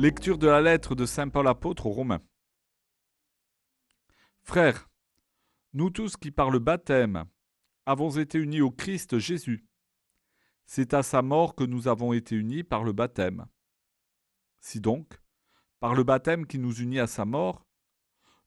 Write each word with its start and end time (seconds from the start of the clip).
Lecture 0.00 0.38
de 0.38 0.46
la 0.46 0.62
lettre 0.62 0.94
de 0.94 1.04
Saint 1.04 1.28
Paul 1.28 1.46
apôtre 1.46 1.84
aux 1.84 1.92
Romains. 1.92 2.22
Frères, 4.40 4.88
nous 5.74 5.90
tous 5.90 6.16
qui 6.16 6.30
par 6.30 6.50
le 6.50 6.58
baptême 6.58 7.26
avons 7.84 8.08
été 8.08 8.38
unis 8.38 8.62
au 8.62 8.70
Christ 8.70 9.18
Jésus, 9.18 9.66
c'est 10.64 10.94
à 10.94 11.02
sa 11.02 11.20
mort 11.20 11.54
que 11.54 11.64
nous 11.64 11.86
avons 11.86 12.14
été 12.14 12.34
unis 12.34 12.64
par 12.64 12.82
le 12.82 12.94
baptême. 12.94 13.44
Si 14.60 14.80
donc, 14.80 15.20
par 15.80 15.94
le 15.94 16.02
baptême 16.02 16.46
qui 16.46 16.58
nous 16.58 16.80
unit 16.80 16.98
à 16.98 17.06
sa 17.06 17.26
mort, 17.26 17.66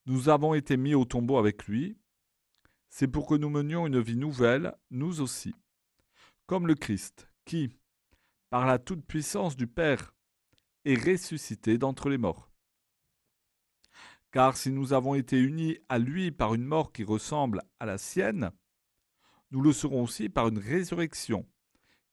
nous 0.07 0.29
avons 0.29 0.55
été 0.55 0.75
mis 0.75 0.95
au 0.95 1.05
tombeau 1.05 1.37
avec 1.37 1.67
lui, 1.67 1.99
c'est 2.89 3.07
pour 3.07 3.27
que 3.27 3.35
nous 3.35 3.51
menions 3.51 3.85
une 3.85 4.01
vie 4.01 4.17
nouvelle, 4.17 4.75
nous 4.89 5.21
aussi, 5.21 5.53
comme 6.47 6.65
le 6.65 6.73
Christ, 6.73 7.29
qui, 7.45 7.77
par 8.49 8.65
la 8.65 8.79
toute-puissance 8.79 9.55
du 9.55 9.67
Père, 9.67 10.12
est 10.85 10.95
ressuscité 10.95 11.77
d'entre 11.77 12.09
les 12.09 12.17
morts. 12.17 12.49
Car 14.31 14.57
si 14.57 14.71
nous 14.71 14.93
avons 14.93 15.15
été 15.15 15.39
unis 15.39 15.77
à 15.89 15.99
lui 15.99 16.31
par 16.31 16.53
une 16.53 16.65
mort 16.65 16.91
qui 16.91 17.03
ressemble 17.03 17.61
à 17.79 17.85
la 17.85 17.97
sienne, 17.97 18.51
nous 19.51 19.61
le 19.61 19.71
serons 19.71 20.03
aussi 20.03 20.29
par 20.29 20.47
une 20.47 20.57
résurrection 20.57 21.47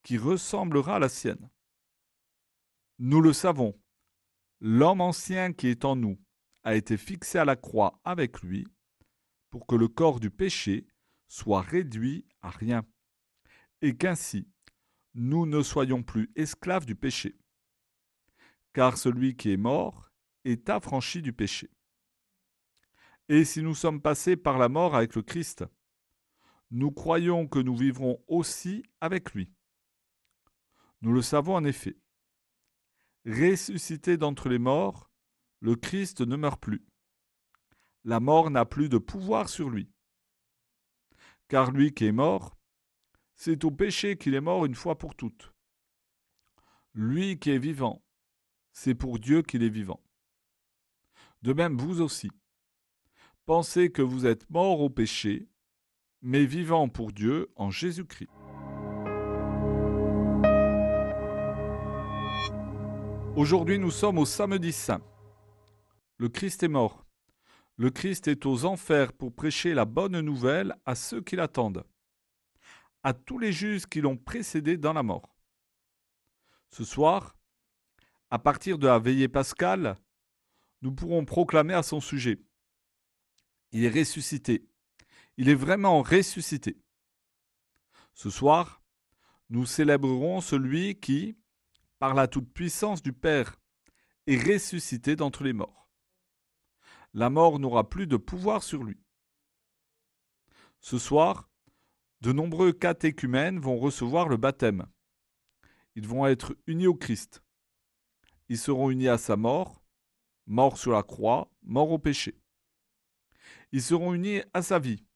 qui 0.02 0.18
ressemblera 0.18 0.96
à 0.96 0.98
la 0.98 1.08
sienne. 1.08 1.50
Nous 2.98 3.22
le 3.22 3.32
savons, 3.32 3.74
l'homme 4.60 5.00
ancien 5.00 5.52
qui 5.54 5.68
est 5.68 5.86
en 5.86 5.96
nous 5.96 6.20
a 6.62 6.74
été 6.74 6.98
fixé 6.98 7.38
à 7.38 7.46
la 7.46 7.56
croix 7.56 7.98
avec 8.04 8.42
lui, 8.42 8.66
pour 9.48 9.66
que 9.66 9.74
le 9.74 9.88
corps 9.88 10.20
du 10.20 10.30
péché 10.30 10.86
soit 11.28 11.62
réduit 11.62 12.26
à 12.42 12.50
rien, 12.50 12.84
et 13.80 13.96
qu'ainsi 13.96 14.46
nous 15.14 15.46
ne 15.46 15.62
soyons 15.62 16.02
plus 16.02 16.30
esclaves 16.36 16.86
du 16.86 16.94
péché. 16.94 17.36
Car 18.72 18.96
celui 18.96 19.36
qui 19.36 19.52
est 19.52 19.56
mort 19.56 20.10
est 20.44 20.68
affranchi 20.70 21.22
du 21.22 21.32
péché. 21.32 21.70
Et 23.28 23.44
si 23.44 23.62
nous 23.62 23.74
sommes 23.74 24.00
passés 24.00 24.36
par 24.36 24.58
la 24.58 24.68
mort 24.68 24.94
avec 24.94 25.14
le 25.14 25.22
Christ, 25.22 25.64
nous 26.70 26.92
croyons 26.92 27.46
que 27.48 27.58
nous 27.58 27.76
vivrons 27.76 28.22
aussi 28.28 28.84
avec 29.00 29.32
lui. 29.32 29.52
Nous 31.02 31.12
le 31.12 31.22
savons 31.22 31.54
en 31.54 31.64
effet. 31.64 31.96
Ressuscité 33.26 34.16
d'entre 34.16 34.48
les 34.48 34.58
morts, 34.58 35.10
le 35.60 35.76
Christ 35.76 36.20
ne 36.20 36.36
meurt 36.36 36.60
plus. 36.60 36.84
La 38.04 38.20
mort 38.20 38.50
n'a 38.50 38.64
plus 38.64 38.88
de 38.88 38.98
pouvoir 38.98 39.48
sur 39.48 39.68
lui. 39.68 39.90
Car 41.48 41.70
lui 41.70 41.92
qui 41.92 42.06
est 42.06 42.12
mort, 42.12 42.56
c'est 43.34 43.64
au 43.64 43.70
péché 43.70 44.16
qu'il 44.16 44.34
est 44.34 44.40
mort 44.40 44.64
une 44.64 44.74
fois 44.74 44.96
pour 44.96 45.14
toutes. 45.14 45.52
Lui 46.94 47.38
qui 47.38 47.50
est 47.50 47.58
vivant, 47.58 48.02
c'est 48.82 48.94
pour 48.94 49.18
Dieu 49.18 49.42
qu'il 49.42 49.62
est 49.62 49.68
vivant. 49.68 50.00
De 51.42 51.52
même, 51.52 51.76
vous 51.76 52.00
aussi. 52.00 52.30
Pensez 53.44 53.92
que 53.92 54.00
vous 54.00 54.24
êtes 54.24 54.48
mort 54.48 54.80
au 54.80 54.88
péché, 54.88 55.50
mais 56.22 56.46
vivant 56.46 56.88
pour 56.88 57.12
Dieu 57.12 57.52
en 57.56 57.70
Jésus-Christ. 57.70 58.30
Aujourd'hui, 63.36 63.78
nous 63.78 63.90
sommes 63.90 64.16
au 64.16 64.24
samedi 64.24 64.72
saint. 64.72 65.02
Le 66.16 66.30
Christ 66.30 66.62
est 66.62 66.68
mort. 66.68 67.04
Le 67.76 67.90
Christ 67.90 68.28
est 68.28 68.46
aux 68.46 68.64
enfers 68.64 69.12
pour 69.12 69.34
prêcher 69.34 69.74
la 69.74 69.84
bonne 69.84 70.18
nouvelle 70.20 70.74
à 70.86 70.94
ceux 70.94 71.20
qui 71.20 71.36
l'attendent, 71.36 71.84
à 73.02 73.12
tous 73.12 73.38
les 73.38 73.52
justes 73.52 73.88
qui 73.88 74.00
l'ont 74.00 74.16
précédé 74.16 74.78
dans 74.78 74.94
la 74.94 75.02
mort. 75.02 75.36
Ce 76.70 76.82
soir, 76.82 77.36
à 78.30 78.38
partir 78.38 78.78
de 78.78 78.86
la 78.86 78.98
veillée 78.98 79.28
pascale, 79.28 79.98
nous 80.82 80.92
pourrons 80.92 81.24
proclamer 81.24 81.74
à 81.74 81.82
son 81.82 82.00
sujet. 82.00 82.40
Il 83.72 83.84
est 83.84 83.90
ressuscité. 83.90 84.68
Il 85.36 85.48
est 85.48 85.54
vraiment 85.54 86.02
ressuscité. 86.02 86.80
Ce 88.14 88.30
soir, 88.30 88.82
nous 89.48 89.66
célébrerons 89.66 90.40
celui 90.40 90.98
qui, 91.00 91.36
par 91.98 92.14
la 92.14 92.28
toute-puissance 92.28 93.02
du 93.02 93.12
Père, 93.12 93.56
est 94.26 94.38
ressuscité 94.38 95.16
d'entre 95.16 95.44
les 95.44 95.52
morts. 95.52 95.90
La 97.12 97.30
mort 97.30 97.58
n'aura 97.58 97.88
plus 97.88 98.06
de 98.06 98.16
pouvoir 98.16 98.62
sur 98.62 98.84
lui. 98.84 99.00
Ce 100.78 100.98
soir, 100.98 101.50
de 102.20 102.32
nombreux 102.32 102.72
catéchumènes 102.72 103.58
vont 103.58 103.76
recevoir 103.76 104.28
le 104.28 104.36
baptême. 104.36 104.86
Ils 105.96 106.06
vont 106.06 106.26
être 106.26 106.56
unis 106.66 106.86
au 106.86 106.94
Christ. 106.94 107.42
Ils 108.50 108.58
seront 108.58 108.90
unis 108.90 109.06
à 109.06 109.16
sa 109.16 109.36
mort, 109.36 109.80
mort 110.46 110.76
sur 110.76 110.90
la 110.90 111.04
croix, 111.04 111.48
mort 111.62 111.92
au 111.92 112.00
péché. 112.00 112.36
Ils 113.70 113.80
seront 113.80 114.12
unis 114.12 114.42
à 114.52 114.60
sa 114.60 114.80
vie, 114.80 115.06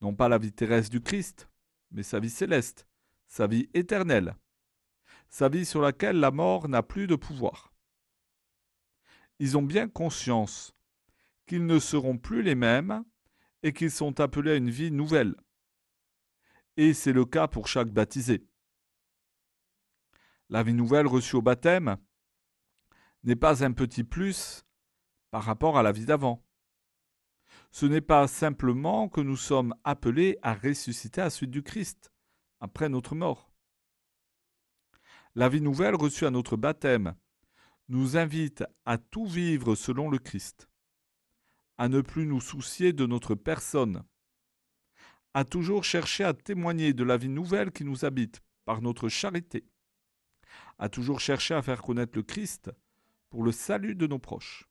non 0.00 0.14
pas 0.14 0.28
la 0.28 0.38
vie 0.38 0.52
terrestre 0.52 0.92
du 0.92 1.00
Christ, 1.00 1.48
mais 1.90 2.04
sa 2.04 2.20
vie 2.20 2.30
céleste, 2.30 2.86
sa 3.26 3.48
vie 3.48 3.68
éternelle, 3.74 4.36
sa 5.30 5.48
vie 5.48 5.66
sur 5.66 5.80
laquelle 5.80 6.20
la 6.20 6.30
mort 6.30 6.68
n'a 6.68 6.84
plus 6.84 7.08
de 7.08 7.16
pouvoir. 7.16 7.74
Ils 9.40 9.58
ont 9.58 9.62
bien 9.62 9.88
conscience 9.88 10.76
qu'ils 11.48 11.66
ne 11.66 11.80
seront 11.80 12.18
plus 12.18 12.44
les 12.44 12.54
mêmes 12.54 13.04
et 13.64 13.72
qu'ils 13.72 13.90
sont 13.90 14.20
appelés 14.20 14.52
à 14.52 14.56
une 14.56 14.70
vie 14.70 14.92
nouvelle. 14.92 15.34
Et 16.76 16.94
c'est 16.94 17.12
le 17.12 17.24
cas 17.24 17.48
pour 17.48 17.66
chaque 17.66 17.90
baptisé. 17.90 18.46
La 20.50 20.62
vie 20.62 20.74
nouvelle 20.74 21.08
reçue 21.08 21.34
au 21.34 21.42
baptême 21.42 21.98
n'est 23.24 23.36
pas 23.36 23.64
un 23.64 23.72
petit 23.72 24.04
plus 24.04 24.64
par 25.30 25.44
rapport 25.44 25.78
à 25.78 25.82
la 25.82 25.92
vie 25.92 26.06
d'avant 26.06 26.42
ce 27.72 27.86
n'est 27.86 28.02
pas 28.02 28.28
simplement 28.28 29.08
que 29.08 29.22
nous 29.22 29.36
sommes 29.36 29.74
appelés 29.82 30.38
à 30.42 30.54
ressusciter 30.54 31.22
à 31.22 31.24
la 31.24 31.30
suite 31.30 31.50
du 31.50 31.62
Christ, 31.62 32.12
après 32.60 32.90
notre 32.90 33.14
mort. 33.14 33.50
La 35.34 35.48
vie 35.48 35.62
nouvelle 35.62 35.94
reçue 35.94 36.26
à 36.26 36.30
notre 36.30 36.56
baptême 36.58 37.14
nous 37.88 38.18
invite 38.18 38.62
à 38.84 38.98
tout 38.98 39.26
vivre 39.26 39.74
selon 39.74 40.10
le 40.10 40.18
Christ, 40.18 40.68
à 41.78 41.88
ne 41.88 42.02
plus 42.02 42.26
nous 42.26 42.42
soucier 42.42 42.92
de 42.92 43.06
notre 43.06 43.34
personne, 43.34 44.04
à 45.32 45.44
toujours 45.44 45.82
chercher 45.82 46.24
à 46.24 46.34
témoigner 46.34 46.92
de 46.92 47.04
la 47.04 47.16
vie 47.16 47.30
nouvelle 47.30 47.72
qui 47.72 47.84
nous 47.84 48.04
habite 48.04 48.42
par 48.66 48.82
notre 48.82 49.08
charité, 49.08 49.64
à 50.78 50.90
toujours 50.90 51.20
chercher 51.20 51.54
à 51.54 51.62
faire 51.62 51.80
connaître 51.80 52.12
le 52.16 52.22
Christ 52.22 52.70
pour 53.32 53.44
le 53.44 53.50
salut 53.50 53.94
de 53.94 54.06
nos 54.06 54.18
proches. 54.18 54.68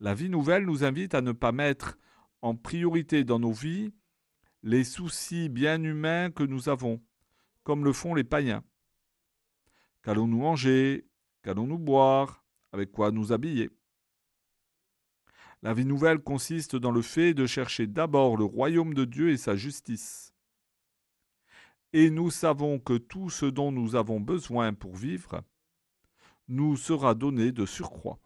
La 0.00 0.14
vie 0.14 0.30
nouvelle 0.30 0.64
nous 0.64 0.84
invite 0.84 1.14
à 1.14 1.20
ne 1.20 1.32
pas 1.32 1.52
mettre 1.52 1.98
en 2.40 2.56
priorité 2.56 3.24
dans 3.24 3.38
nos 3.38 3.52
vies 3.52 3.92
les 4.62 4.84
soucis 4.84 5.50
bien 5.50 5.82
humains 5.82 6.30
que 6.30 6.44
nous 6.44 6.70
avons, 6.70 7.02
comme 7.62 7.84
le 7.84 7.92
font 7.92 8.14
les 8.14 8.24
païens. 8.24 8.64
Qu'allons-nous 10.02 10.38
manger? 10.38 11.06
Qu'allons-nous 11.42 11.78
boire? 11.78 12.42
Avec 12.72 12.90
quoi 12.90 13.10
nous 13.10 13.32
habiller? 13.32 13.68
La 15.60 15.74
vie 15.74 15.84
nouvelle 15.84 16.20
consiste 16.20 16.74
dans 16.74 16.90
le 16.90 17.02
fait 17.02 17.34
de 17.34 17.44
chercher 17.44 17.86
d'abord 17.86 18.38
le 18.38 18.44
royaume 18.44 18.94
de 18.94 19.04
Dieu 19.04 19.28
et 19.28 19.36
sa 19.36 19.56
justice. 19.56 20.32
Et 21.92 22.08
nous 22.08 22.30
savons 22.30 22.78
que 22.78 22.96
tout 22.96 23.28
ce 23.28 23.44
dont 23.44 23.72
nous 23.72 23.94
avons 23.94 24.20
besoin 24.20 24.72
pour 24.72 24.96
vivre 24.96 25.44
nous 26.48 26.76
sera 26.76 27.14
donné 27.14 27.52
de 27.52 27.66
surcroît. 27.66 28.18